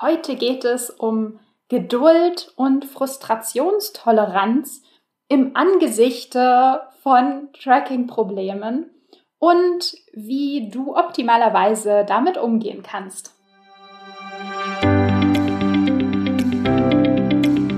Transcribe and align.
Heute 0.00 0.36
geht 0.36 0.64
es 0.64 0.90
um 0.90 1.40
Geduld 1.68 2.52
und 2.54 2.84
Frustrationstoleranz 2.84 4.82
im 5.26 5.56
Angesichte 5.56 6.82
von 7.02 7.48
Tracking-Problemen 7.60 8.90
und 9.40 9.96
wie 10.12 10.70
du 10.70 10.94
optimalerweise 10.96 12.04
damit 12.06 12.38
umgehen 12.38 12.84
kannst. 12.84 13.34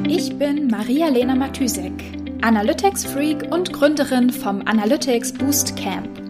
Ich 0.06 0.38
bin 0.38 0.66
Maria-Lena 0.66 1.34
Matysek, 1.34 2.04
Analytics-Freak 2.42 3.50
und 3.50 3.72
Gründerin 3.72 4.28
vom 4.28 4.60
Analytics 4.66 5.32
Boost 5.32 5.74
Camp. 5.74 6.29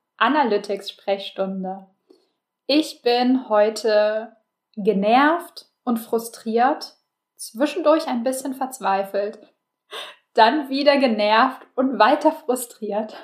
Analytics-Sprechstunde. 0.21 1.87
Ich 2.67 3.01
bin 3.01 3.49
heute 3.49 4.37
genervt 4.77 5.65
und 5.83 5.97
frustriert, 5.97 6.95
zwischendurch 7.35 8.07
ein 8.07 8.23
bisschen 8.23 8.53
verzweifelt, 8.53 9.39
dann 10.35 10.69
wieder 10.69 10.97
genervt 10.97 11.65
und 11.75 11.97
weiter 11.97 12.31
frustriert. 12.31 13.15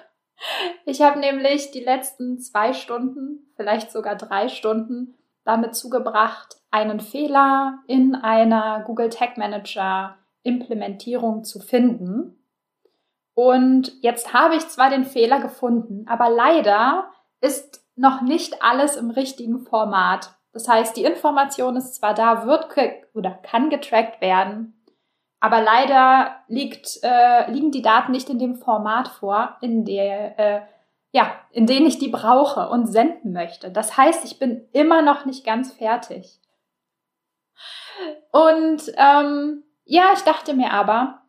Ich 0.85 1.01
habe 1.01 1.19
nämlich 1.19 1.69
die 1.71 1.83
letzten 1.83 2.39
zwei 2.39 2.73
Stunden, 2.73 3.51
vielleicht 3.55 3.91
sogar 3.91 4.15
drei 4.15 4.49
Stunden, 4.49 5.15
damit 5.43 5.75
zugebracht, 5.75 6.57
einen 6.71 6.99
Fehler 6.99 7.79
in 7.85 8.15
einer 8.15 8.81
Google 8.85 9.09
Tag 9.09 9.37
Manager 9.37 10.17
Implementierung 10.41 11.43
zu 11.43 11.59
finden 11.59 12.37
und 13.37 13.91
jetzt 14.01 14.33
habe 14.33 14.55
ich 14.55 14.67
zwar 14.67 14.89
den 14.89 15.05
Fehler 15.05 15.39
gefunden, 15.39 16.07
aber 16.07 16.27
leider 16.27 17.11
ist 17.39 17.85
noch 17.95 18.21
nicht 18.21 18.63
alles 18.63 18.95
im 18.95 19.11
richtigen 19.11 19.59
Format. 19.59 20.31
Das 20.53 20.67
heißt, 20.67 20.97
die 20.97 21.03
Information 21.03 21.75
ist 21.75 21.93
zwar 21.93 22.15
da, 22.15 22.47
wird 22.47 22.67
oder 23.13 23.29
kann 23.43 23.69
getrackt 23.69 24.21
werden, 24.21 24.83
aber 25.39 25.61
leider 25.61 26.37
liegt, 26.47 26.97
äh, 27.03 27.51
liegen 27.51 27.69
die 27.69 27.83
Daten 27.83 28.11
nicht 28.11 28.27
in 28.31 28.39
dem 28.39 28.55
Format 28.55 29.07
vor, 29.07 29.55
in 29.61 29.85
der, 29.85 30.39
äh, 30.39 30.61
ja, 31.11 31.31
in 31.51 31.67
dem 31.67 31.85
ich 31.85 31.99
die 31.99 32.09
brauche 32.09 32.69
und 32.69 32.87
senden 32.87 33.33
möchte. 33.33 33.69
Das 33.69 33.97
heißt, 33.97 34.25
ich 34.25 34.39
bin 34.39 34.67
immer 34.71 35.03
noch 35.03 35.25
nicht 35.25 35.45
ganz 35.45 35.71
fertig. 35.73 36.39
Und 38.31 38.81
ähm, 38.97 39.63
ja, 39.85 40.05
ich 40.15 40.21
dachte 40.21 40.55
mir 40.55 40.73
aber, 40.73 41.21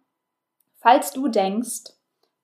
falls 0.78 1.12
du 1.12 1.28
denkst, 1.28 1.97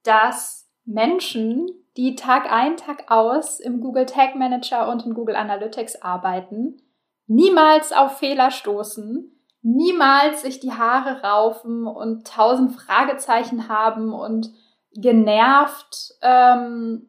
dass 0.04 0.68
Menschen, 0.84 1.68
die 1.96 2.14
Tag 2.14 2.50
ein, 2.50 2.76
Tag 2.76 3.10
aus 3.10 3.60
im 3.60 3.80
Google 3.80 4.06
Tag 4.06 4.36
Manager 4.36 4.88
und 4.88 5.04
in 5.06 5.14
Google 5.14 5.36
Analytics 5.36 6.02
arbeiten, 6.02 6.82
niemals 7.26 7.92
auf 7.92 8.18
Fehler 8.18 8.50
stoßen, 8.50 9.30
niemals 9.62 10.42
sich 10.42 10.60
die 10.60 10.72
Haare 10.72 11.22
raufen 11.22 11.86
und 11.86 12.26
tausend 12.26 12.72
Fragezeichen 12.72 13.68
haben 13.68 14.12
und 14.12 14.52
genervt, 14.92 16.14
ähm, 16.22 17.08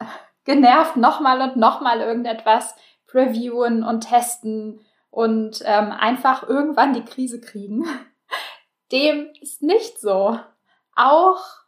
genervt 0.44 0.96
nochmal 0.96 1.40
und 1.40 1.56
nochmal 1.56 2.00
irgendetwas 2.00 2.74
previewen 3.06 3.84
und 3.84 4.00
testen 4.08 4.80
und 5.10 5.62
ähm, 5.64 5.92
einfach 5.92 6.42
irgendwann 6.42 6.92
die 6.92 7.04
Krise 7.04 7.40
kriegen. 7.40 7.86
Dem 8.92 9.28
ist 9.40 9.62
nicht 9.62 10.00
so. 10.00 10.38
Auch 10.94 11.65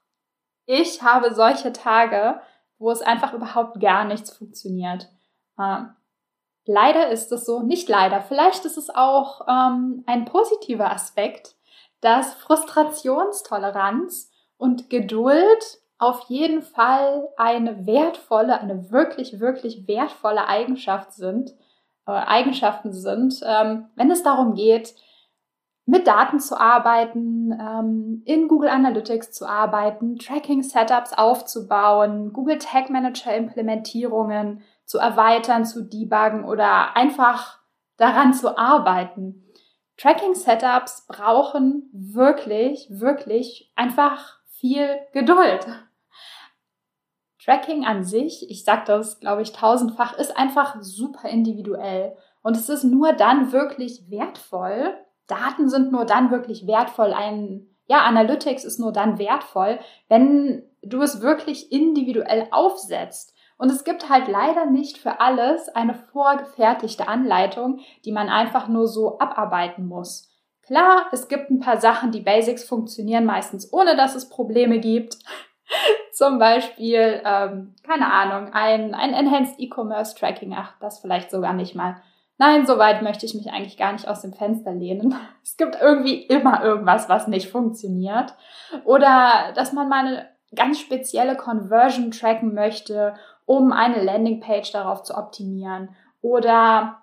ich 0.69 1.03
habe 1.03 1.35
solche 1.35 1.73
Tage, 1.73 2.41
wo 2.79 2.91
es 2.91 3.01
einfach 3.01 3.33
überhaupt 3.33 3.81
gar 3.81 4.05
nichts 4.05 4.31
funktioniert. 4.31 5.09
Ähm, 5.59 5.97
leider 6.67 7.09
ist 7.09 7.33
es 7.33 7.47
so, 7.47 7.61
nicht 7.61 7.89
leider, 7.89 8.21
vielleicht 8.21 8.67
ist 8.67 8.77
es 8.77 8.91
auch 8.91 9.49
ähm, 9.49 10.05
ein 10.07 10.27
positiver 10.27 10.93
Aspekt, 10.93 11.57
dass 12.03 12.35
Frustrationstoleranz 12.35 14.31
und 14.59 14.91
Geduld 14.91 15.81
auf 15.97 16.27
jeden 16.29 16.61
Fall 16.61 17.29
eine 17.39 17.87
wertvolle, 17.87 18.61
eine 18.61 18.91
wirklich, 18.91 19.41
wirklich 19.41 19.89
wertvolle 19.89 20.47
Eigenschaft 20.47 21.15
sind, 21.15 21.53
äh, 22.07 22.13
Eigenschaften 22.13 22.93
sind, 22.93 23.41
ähm, 23.43 23.87
wenn 23.97 24.11
es 24.11 24.23
darum 24.23 24.55
geht, 24.55 24.95
mit 25.89 26.07
Daten 26.07 26.39
zu 26.39 26.61
arbeiten, 26.61 27.51
ähm, 27.51 28.23
in 28.27 28.47
Google 28.47 28.69
Analytics 28.69 29.33
zu 29.33 29.47
arbeiten, 29.49 30.19
Tracking-Setups 30.19 31.15
aufzubauen, 31.15 32.35
Google 32.35 32.59
Tag 32.59 32.91
Manager 32.91 33.35
Implementierungen 33.35 34.61
zu 34.85 34.99
erweitern, 34.99 35.65
zu 35.65 35.83
debuggen 35.83 36.45
oder 36.45 36.95
einfach 36.95 37.61
daran 37.97 38.35
zu 38.35 38.59
arbeiten. 38.59 39.47
Tracking-Setups 39.97 41.07
brauchen 41.09 41.89
wirklich, 41.95 42.89
wirklich 42.91 43.73
einfach 43.75 44.41
viel 44.45 44.91
Geduld. 45.15 45.67
Tracking 47.43 47.87
an 47.87 48.05
sich, 48.05 48.51
ich 48.51 48.63
sage 48.63 48.83
das, 48.85 49.21
glaube 49.21 49.41
ich, 49.41 49.53
tausendfach, 49.53 50.19
ist 50.19 50.37
einfach 50.37 50.77
super 50.81 51.31
individuell. 51.31 52.15
Und 52.43 52.59
es 52.59 52.69
ist 52.69 52.85
nur 52.85 53.15
dann 53.15 53.53
wirklich 53.53 54.11
wertvoll, 54.11 54.95
Daten 55.29 55.69
sind 55.69 55.93
nur 55.93 56.05
dann 56.05 56.31
wirklich 56.33 56.67
wertvoll, 56.67 57.13
ein, 57.13 57.69
ja, 57.87 57.99
Analytics 57.99 58.65
ist 58.65 58.81
nur 58.81 58.93
dann 58.93 59.19
wertvoll, 59.19 59.79
wenn 60.09 60.65
du 60.83 61.03
es 61.03 61.21
wirklich 61.23 61.71
individuell 61.71 62.49
aufsetzt. 62.51 63.35
Und 63.59 63.71
es 63.71 63.85
gibt 63.85 64.09
halt 64.09 64.29
leider 64.29 64.67
nicht 64.67 64.99
für 64.99 65.21
alles 65.21 65.69
eine 65.69 65.95
vorgefertigte 65.95 67.09
Anleitung, 67.09 67.81
die 68.05 68.13
man 68.13 68.29
einfach 68.29 68.69
nur 68.69 68.87
so 68.87 69.19
abarbeiten 69.19 69.87
muss. 69.87 70.31
Klar, 70.63 71.07
es 71.13 71.29
gibt 71.29 71.51
ein 71.51 71.61
paar 71.61 71.81
Sachen, 71.81 72.13
die 72.13 72.21
Basics 72.21 72.63
funktionieren 72.63 73.25
meistens 73.25 73.73
ohne, 73.73 73.97
dass 73.97 74.15
es 74.15 74.29
Probleme 74.29 74.79
gibt. 74.79 75.17
Zum 76.13 76.39
Beispiel, 76.39 77.21
ähm, 77.25 77.75
keine 77.83 78.13
Ahnung, 78.13 78.53
ein, 78.53 78.95
ein 78.95 79.13
Enhanced 79.13 79.59
E-Commerce 79.59 80.15
Tracking, 80.15 80.55
ach, 80.57 80.75
das 80.81 81.01
vielleicht 81.01 81.31
sogar 81.31 81.53
nicht 81.53 81.75
mal. 81.75 81.97
Nein, 82.41 82.67
so 82.67 82.79
weit 82.79 83.03
möchte 83.03 83.27
ich 83.27 83.35
mich 83.35 83.51
eigentlich 83.51 83.77
gar 83.77 83.93
nicht 83.93 84.07
aus 84.07 84.23
dem 84.23 84.33
Fenster 84.33 84.73
lehnen. 84.73 85.15
Es 85.43 85.57
gibt 85.57 85.79
irgendwie 85.81 86.23
immer 86.23 86.63
irgendwas, 86.63 87.09
was 87.09 87.27
nicht 87.27 87.51
funktioniert. 87.51 88.35
Oder 88.85 89.53
dass 89.57 89.73
man 89.73 89.89
mal 89.89 90.07
eine 90.07 90.29
ganz 90.55 90.79
spezielle 90.79 91.37
Conversion 91.37 92.13
tracken 92.13 92.55
möchte, 92.55 93.15
um 93.45 93.73
eine 93.73 94.05
Landingpage 94.05 94.71
darauf 94.71 95.03
zu 95.03 95.17
optimieren. 95.17 95.97
Oder 96.21 97.03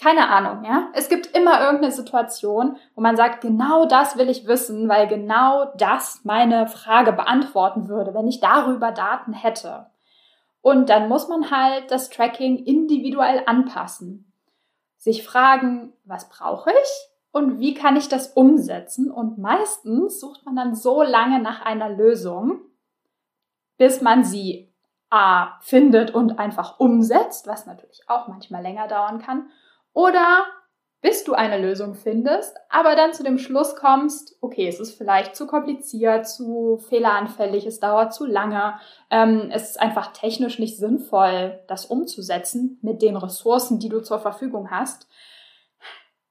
keine 0.00 0.30
Ahnung, 0.30 0.64
ja. 0.64 0.88
Es 0.94 1.10
gibt 1.10 1.36
immer 1.36 1.60
irgendeine 1.60 1.92
Situation, 1.92 2.78
wo 2.94 3.02
man 3.02 3.16
sagt, 3.16 3.42
genau 3.42 3.84
das 3.84 4.16
will 4.16 4.30
ich 4.30 4.46
wissen, 4.46 4.88
weil 4.88 5.06
genau 5.06 5.66
das 5.76 6.20
meine 6.24 6.66
Frage 6.66 7.12
beantworten 7.12 7.88
würde, 7.88 8.14
wenn 8.14 8.28
ich 8.28 8.40
darüber 8.40 8.92
Daten 8.92 9.34
hätte. 9.34 9.90
Und 10.62 10.88
dann 10.88 11.08
muss 11.08 11.28
man 11.28 11.50
halt 11.50 11.90
das 11.90 12.08
Tracking 12.08 12.64
individuell 12.64 13.42
anpassen 13.44 14.29
sich 15.00 15.24
fragen, 15.24 15.94
was 16.04 16.28
brauche 16.28 16.70
ich 16.70 17.08
und 17.32 17.58
wie 17.58 17.72
kann 17.74 17.96
ich 17.96 18.08
das 18.08 18.28
umsetzen? 18.34 19.10
Und 19.10 19.38
meistens 19.38 20.20
sucht 20.20 20.44
man 20.44 20.54
dann 20.54 20.74
so 20.74 21.02
lange 21.02 21.40
nach 21.40 21.62
einer 21.62 21.88
Lösung, 21.88 22.60
bis 23.78 24.02
man 24.02 24.24
sie 24.24 24.70
A 25.08 25.58
findet 25.62 26.12
und 26.12 26.38
einfach 26.38 26.78
umsetzt, 26.78 27.46
was 27.46 27.66
natürlich 27.66 28.08
auch 28.08 28.28
manchmal 28.28 28.62
länger 28.62 28.88
dauern 28.88 29.20
kann, 29.20 29.50
oder 29.92 30.44
bis 31.02 31.24
du 31.24 31.32
eine 31.32 31.58
Lösung 31.58 31.94
findest, 31.94 32.56
aber 32.68 32.94
dann 32.94 33.14
zu 33.14 33.22
dem 33.22 33.38
Schluss 33.38 33.74
kommst, 33.74 34.36
okay, 34.42 34.68
es 34.68 34.80
ist 34.80 34.96
vielleicht 34.98 35.34
zu 35.34 35.46
kompliziert, 35.46 36.28
zu 36.28 36.78
fehleranfällig, 36.88 37.64
es 37.64 37.80
dauert 37.80 38.12
zu 38.12 38.26
lange, 38.26 38.78
ähm, 39.10 39.50
es 39.50 39.70
ist 39.70 39.80
einfach 39.80 40.12
technisch 40.12 40.58
nicht 40.58 40.76
sinnvoll, 40.76 41.58
das 41.68 41.86
umzusetzen 41.86 42.78
mit 42.82 43.00
den 43.00 43.16
Ressourcen, 43.16 43.78
die 43.78 43.88
du 43.88 44.00
zur 44.02 44.18
Verfügung 44.18 44.70
hast. 44.70 45.08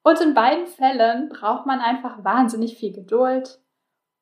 Und 0.03 0.21
in 0.21 0.33
beiden 0.35 0.67
Fällen 0.67 1.29
braucht 1.29 1.65
man 1.65 1.79
einfach 1.79 2.23
wahnsinnig 2.23 2.77
viel 2.77 2.93
Geduld 2.93 3.59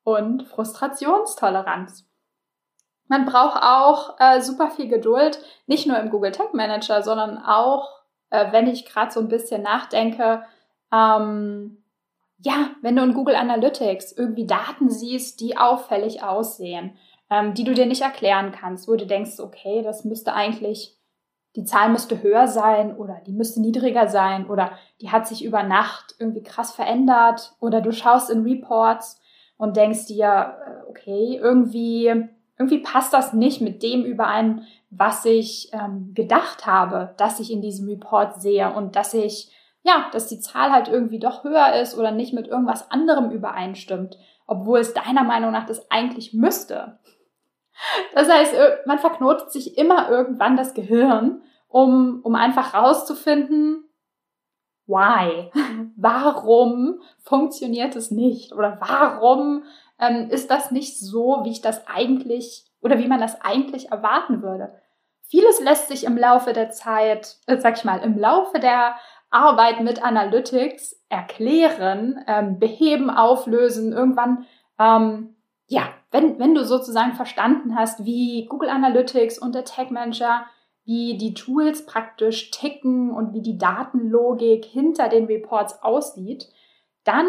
und 0.02 0.44
Frustrationstoleranz. 0.44 2.06
Man 3.06 3.26
braucht 3.26 3.62
auch 3.62 4.16
äh, 4.18 4.40
super 4.40 4.70
viel 4.70 4.88
Geduld, 4.88 5.42
nicht 5.66 5.86
nur 5.86 5.98
im 5.98 6.10
Google 6.10 6.32
Tag 6.32 6.54
Manager, 6.54 7.02
sondern 7.02 7.38
auch 7.38 7.97
äh, 8.30 8.52
wenn 8.52 8.66
ich 8.66 8.84
gerade 8.86 9.12
so 9.12 9.20
ein 9.20 9.28
bisschen 9.28 9.62
nachdenke, 9.62 10.42
Ähm, 10.92 11.84
ja, 12.38 12.70
wenn 12.82 12.96
du 12.96 13.02
in 13.02 13.12
Google 13.14 13.34
Analytics 13.36 14.12
irgendwie 14.12 14.46
Daten 14.46 14.90
siehst, 14.90 15.40
die 15.40 15.58
auffällig 15.58 16.22
aussehen, 16.22 16.96
ähm, 17.30 17.52
die 17.54 17.64
du 17.64 17.74
dir 17.74 17.86
nicht 17.86 18.02
erklären 18.02 18.52
kannst, 18.52 18.88
wo 18.88 18.96
du 18.96 19.06
denkst, 19.06 19.38
okay, 19.40 19.82
das 19.82 20.04
müsste 20.04 20.32
eigentlich, 20.32 20.96
die 21.56 21.64
Zahl 21.64 21.90
müsste 21.90 22.22
höher 22.22 22.46
sein 22.48 22.96
oder 22.96 23.20
die 23.26 23.32
müsste 23.32 23.60
niedriger 23.60 24.08
sein 24.08 24.46
oder 24.48 24.72
die 25.02 25.10
hat 25.10 25.26
sich 25.26 25.44
über 25.44 25.62
Nacht 25.62 26.14
irgendwie 26.18 26.42
krass 26.42 26.72
verändert 26.72 27.52
oder 27.60 27.80
du 27.82 27.92
schaust 27.92 28.30
in 28.30 28.44
Reports 28.44 29.20
und 29.58 29.76
denkst 29.76 30.06
dir, 30.06 30.56
äh, 30.64 30.88
okay, 30.88 31.38
irgendwie, 31.42 32.28
irgendwie 32.58 32.78
passt 32.78 33.12
das 33.12 33.32
nicht 33.32 33.60
mit 33.60 33.82
dem 33.82 34.04
überein, 34.04 34.66
was 34.90 35.24
ich 35.24 35.70
ähm, 35.72 36.12
gedacht 36.14 36.66
habe, 36.66 37.14
dass 37.16 37.40
ich 37.40 37.52
in 37.52 37.62
diesem 37.62 37.88
Report 37.88 38.40
sehe 38.40 38.72
und 38.72 38.96
dass 38.96 39.14
ich, 39.14 39.52
ja, 39.82 40.06
dass 40.12 40.26
die 40.26 40.40
Zahl 40.40 40.72
halt 40.72 40.88
irgendwie 40.88 41.20
doch 41.20 41.44
höher 41.44 41.74
ist 41.74 41.96
oder 41.96 42.10
nicht 42.10 42.32
mit 42.32 42.48
irgendwas 42.48 42.90
anderem 42.90 43.30
übereinstimmt, 43.30 44.18
obwohl 44.46 44.80
es 44.80 44.94
deiner 44.94 45.24
Meinung 45.24 45.52
nach 45.52 45.66
das 45.66 45.90
eigentlich 45.90 46.34
müsste. 46.34 46.98
Das 48.14 48.28
heißt, 48.28 48.54
man 48.86 48.98
verknotet 48.98 49.52
sich 49.52 49.78
immer 49.78 50.10
irgendwann 50.10 50.56
das 50.56 50.74
Gehirn, 50.74 51.42
um, 51.68 52.20
um 52.24 52.34
einfach 52.34 52.74
rauszufinden, 52.74 53.84
why? 54.88 55.50
Warum 55.96 57.00
funktioniert 57.22 57.94
es 57.94 58.10
nicht? 58.10 58.52
Oder 58.52 58.78
warum 58.80 59.62
ähm, 60.00 60.28
ist 60.30 60.50
das 60.50 60.70
nicht 60.70 60.98
so, 60.98 61.40
wie 61.44 61.50
ich 61.50 61.60
das 61.60 61.86
eigentlich 61.86 62.64
oder 62.80 62.98
wie 62.98 63.08
man 63.08 63.20
das 63.20 63.40
eigentlich 63.40 63.90
erwarten 63.90 64.42
würde? 64.42 64.74
Vieles 65.22 65.60
lässt 65.60 65.88
sich 65.88 66.04
im 66.04 66.16
Laufe 66.16 66.52
der 66.52 66.70
Zeit, 66.70 67.36
äh, 67.46 67.58
sag 67.58 67.76
ich 67.76 67.84
mal, 67.84 67.98
im 67.98 68.18
Laufe 68.18 68.60
der 68.60 68.96
Arbeit 69.30 69.80
mit 69.80 70.02
Analytics 70.02 71.04
erklären, 71.08 72.24
ähm, 72.26 72.58
beheben, 72.58 73.10
auflösen, 73.10 73.92
irgendwann, 73.92 74.46
ähm, 74.78 75.36
ja, 75.66 75.82
wenn, 76.10 76.38
wenn 76.38 76.54
du 76.54 76.64
sozusagen 76.64 77.12
verstanden 77.12 77.76
hast, 77.76 78.04
wie 78.06 78.46
Google 78.46 78.70
Analytics 78.70 79.38
und 79.38 79.54
der 79.54 79.64
Tag 79.64 79.90
Manager, 79.90 80.46
wie 80.84 81.18
die 81.18 81.34
Tools 81.34 81.84
praktisch 81.84 82.50
ticken 82.50 83.10
und 83.10 83.34
wie 83.34 83.42
die 83.42 83.58
Datenlogik 83.58 84.64
hinter 84.64 85.10
den 85.10 85.26
Reports 85.26 85.82
aussieht, 85.82 86.48
dann 87.04 87.26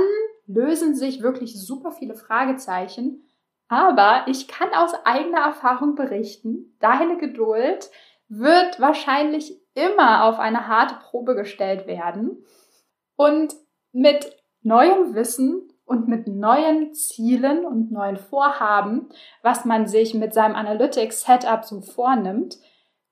lösen 0.49 0.95
sich 0.95 1.21
wirklich 1.21 1.61
super 1.61 1.91
viele 1.91 2.15
Fragezeichen. 2.15 3.23
Aber 3.67 4.23
ich 4.25 4.47
kann 4.47 4.73
aus 4.73 4.93
eigener 5.05 5.41
Erfahrung 5.41 5.95
berichten, 5.95 6.75
deine 6.79 7.17
Geduld 7.17 7.89
wird 8.27 8.79
wahrscheinlich 8.79 9.61
immer 9.75 10.25
auf 10.25 10.39
eine 10.39 10.67
harte 10.67 10.95
Probe 10.95 11.35
gestellt 11.35 11.85
werden. 11.87 12.43
Und 13.15 13.55
mit 13.91 14.35
neuem 14.61 15.13
Wissen 15.13 15.71
und 15.85 16.07
mit 16.07 16.27
neuen 16.27 16.93
Zielen 16.93 17.65
und 17.65 17.91
neuen 17.91 18.17
Vorhaben, 18.17 19.09
was 19.43 19.65
man 19.65 19.87
sich 19.87 20.13
mit 20.13 20.33
seinem 20.33 20.55
Analytics 20.55 21.21
Setup 21.21 21.63
so 21.63 21.81
vornimmt, 21.81 22.57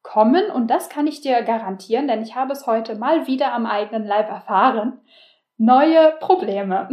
kommen, 0.02 0.50
und 0.52 0.68
das 0.68 0.90
kann 0.90 1.06
ich 1.06 1.22
dir 1.22 1.42
garantieren, 1.44 2.08
denn 2.08 2.22
ich 2.22 2.36
habe 2.36 2.54
es 2.54 2.66
heute 2.66 2.96
mal 2.96 3.28
wieder 3.28 3.54
am 3.54 3.66
eigenen 3.66 4.06
Leib 4.08 4.30
erfahren, 4.30 5.02
neue 5.58 6.14
Probleme, 6.20 6.88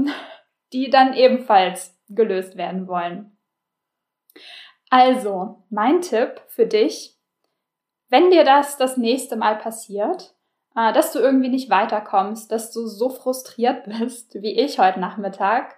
die 0.74 0.90
dann 0.90 1.14
ebenfalls 1.14 1.98
gelöst 2.08 2.56
werden 2.56 2.86
wollen. 2.86 3.38
Also, 4.90 5.64
mein 5.70 6.02
Tipp 6.02 6.42
für 6.48 6.66
dich, 6.66 7.16
wenn 8.10 8.30
dir 8.30 8.44
das 8.44 8.76
das 8.76 8.98
nächste 8.98 9.36
Mal 9.36 9.56
passiert, 9.56 10.34
äh, 10.76 10.92
dass 10.92 11.12
du 11.12 11.18
irgendwie 11.18 11.48
nicht 11.48 11.70
weiterkommst, 11.70 12.52
dass 12.52 12.70
du 12.72 12.86
so 12.86 13.08
frustriert 13.08 13.84
bist 13.98 14.34
wie 14.34 14.60
ich 14.60 14.78
heute 14.78 15.00
Nachmittag, 15.00 15.76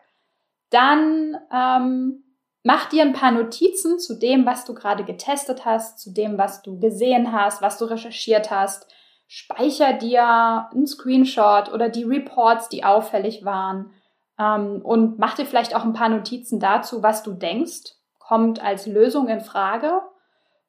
dann 0.70 1.36
ähm, 1.52 2.24
Mach 2.68 2.88
dir 2.88 3.02
ein 3.02 3.12
paar 3.12 3.30
Notizen 3.30 4.00
zu 4.00 4.18
dem, 4.18 4.44
was 4.44 4.64
du 4.64 4.74
gerade 4.74 5.04
getestet 5.04 5.64
hast, 5.64 6.00
zu 6.00 6.12
dem, 6.12 6.36
was 6.36 6.62
du 6.62 6.80
gesehen 6.80 7.30
hast, 7.30 7.62
was 7.62 7.78
du 7.78 7.84
recherchiert 7.84 8.50
hast. 8.50 8.92
Speicher 9.28 9.92
dir 9.92 10.68
einen 10.72 10.88
Screenshot 10.88 11.72
oder 11.72 11.88
die 11.88 12.02
Reports, 12.02 12.68
die 12.68 12.82
auffällig 12.82 13.44
waren. 13.44 13.92
Ähm, 14.38 14.80
und 14.82 15.18
mach 15.18 15.34
dir 15.34 15.46
vielleicht 15.46 15.74
auch 15.74 15.84
ein 15.84 15.92
paar 15.92 16.08
Notizen 16.08 16.60
dazu, 16.60 17.02
was 17.02 17.22
du 17.22 17.32
denkst, 17.32 17.94
kommt 18.18 18.62
als 18.62 18.86
Lösung 18.86 19.28
in 19.28 19.40
Frage. 19.40 20.00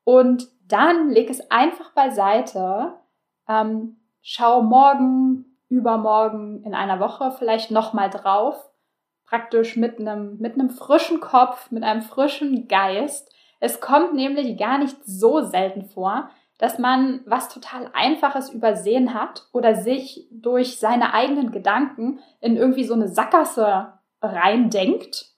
Und 0.04 0.48
dann 0.68 1.10
leg 1.10 1.30
es 1.30 1.52
einfach 1.52 1.92
beiseite. 1.92 2.94
Ähm, 3.48 3.98
schau 4.22 4.62
morgen, 4.62 5.58
übermorgen, 5.70 6.64
in 6.64 6.74
einer 6.74 7.00
Woche 7.00 7.32
vielleicht 7.32 7.72
nochmal 7.72 8.10
drauf 8.10 8.68
praktisch 9.28 9.76
mit 9.76 10.00
einem, 10.00 10.38
mit 10.40 10.54
einem 10.54 10.70
frischen 10.70 11.20
Kopf, 11.20 11.70
mit 11.70 11.84
einem 11.84 12.02
frischen 12.02 12.68
Geist. 12.68 13.32
Es 13.60 13.82
kommt 13.82 14.14
nämlich 14.14 14.58
gar 14.58 14.78
nicht 14.78 14.98
so 15.06 15.42
selten 15.42 15.84
vor, 15.84 16.30
dass 16.58 16.80
man 16.80 17.22
was 17.26 17.50
total 17.50 17.90
Einfaches 17.94 18.50
übersehen 18.50 19.14
hat 19.14 19.48
oder 19.54 19.76
sich 19.76 20.28
durch 20.32 20.80
seine 20.80 21.14
eigenen 21.14 21.52
Gedanken 21.52 22.20
in 22.40 22.58
irgendwie 22.58 22.84
so 22.84 22.94
eine 22.94 23.08
Sackgasse 23.08 23.94
reindenkt. 24.22 25.34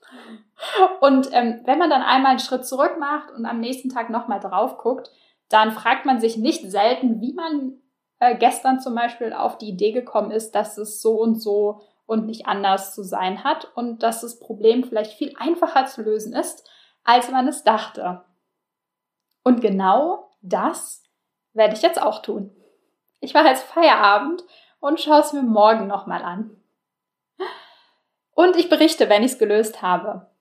Und 1.01 1.29
ähm, 1.31 1.61
wenn 1.65 1.79
man 1.79 1.89
dann 1.89 2.01
einmal 2.01 2.31
einen 2.31 2.39
Schritt 2.39 2.65
zurück 2.65 2.97
macht 2.99 3.31
und 3.31 3.45
am 3.45 3.59
nächsten 3.59 3.89
Tag 3.89 4.09
nochmal 4.09 4.39
drauf 4.39 4.77
guckt, 4.77 5.11
dann 5.49 5.71
fragt 5.71 6.05
man 6.05 6.19
sich 6.19 6.37
nicht 6.37 6.69
selten, 6.69 7.21
wie 7.21 7.33
man 7.33 7.79
äh, 8.19 8.35
gestern 8.35 8.79
zum 8.79 8.95
Beispiel 8.95 9.33
auf 9.33 9.57
die 9.57 9.69
Idee 9.69 9.91
gekommen 9.91 10.31
ist, 10.31 10.51
dass 10.51 10.77
es 10.77 11.01
so 11.01 11.19
und 11.19 11.41
so 11.41 11.81
und 12.05 12.25
nicht 12.25 12.47
anders 12.47 12.93
zu 12.93 13.03
sein 13.03 13.43
hat 13.43 13.71
und 13.75 14.03
dass 14.03 14.21
das 14.21 14.39
Problem 14.39 14.83
vielleicht 14.83 15.13
viel 15.13 15.33
einfacher 15.37 15.85
zu 15.85 16.01
lösen 16.01 16.33
ist, 16.33 16.67
als 17.03 17.31
man 17.31 17.47
es 17.47 17.63
dachte. 17.63 18.23
Und 19.43 19.61
genau 19.61 20.29
das 20.41 21.03
werde 21.59 21.75
ich 21.75 21.83
jetzt 21.83 22.01
auch 22.01 22.23
tun. 22.23 22.49
Ich 23.19 23.35
mache 23.35 23.49
jetzt 23.49 23.63
Feierabend 23.63 24.43
und 24.79 24.99
schaue 24.99 25.19
es 25.19 25.33
mir 25.33 25.43
morgen 25.43 25.85
nochmal 25.85 26.23
an. 26.23 26.57
Und 28.33 28.55
ich 28.55 28.69
berichte, 28.69 29.09
wenn 29.09 29.23
ich 29.23 29.33
es 29.33 29.37
gelöst 29.37 29.81
habe. 29.83 30.31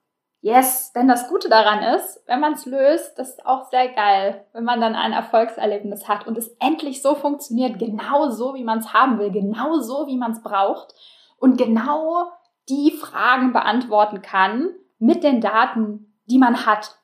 Yes, 0.40 0.92
denn 0.92 1.08
das 1.08 1.28
Gute 1.28 1.48
daran 1.48 1.82
ist, 1.96 2.22
wenn 2.26 2.38
man 2.38 2.52
es 2.52 2.64
löst, 2.64 3.18
das 3.18 3.30
ist 3.30 3.44
auch 3.44 3.68
sehr 3.70 3.88
geil, 3.88 4.46
wenn 4.52 4.62
man 4.62 4.80
dann 4.80 4.94
ein 4.94 5.12
Erfolgserlebnis 5.12 6.06
hat 6.06 6.28
und 6.28 6.38
es 6.38 6.56
endlich 6.60 7.02
so 7.02 7.16
funktioniert, 7.16 7.80
genau 7.80 8.30
so, 8.30 8.54
wie 8.54 8.62
man 8.62 8.78
es 8.78 8.92
haben 8.92 9.18
will, 9.18 9.32
genau 9.32 9.80
so, 9.80 10.06
wie 10.06 10.16
man 10.16 10.30
es 10.30 10.42
braucht 10.42 10.94
und 11.38 11.58
genau 11.58 12.30
die 12.68 12.92
Fragen 12.92 13.52
beantworten 13.52 14.22
kann 14.22 14.70
mit 15.00 15.24
den 15.24 15.40
Daten, 15.40 16.14
die 16.26 16.38
man 16.38 16.66
hat. 16.66 16.96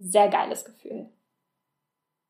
Sehr 0.00 0.28
geiles 0.28 0.64
Gefühl. 0.64 1.13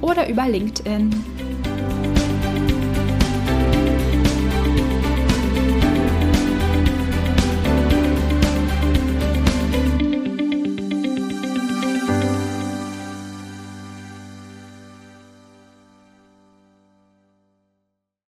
oder 0.00 0.28
über 0.28 0.48
LinkedIn. 0.48 1.55